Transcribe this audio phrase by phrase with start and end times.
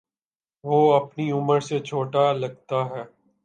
[0.63, 3.03] وہ اپنی عمر سے چھوٹا لگتا ہے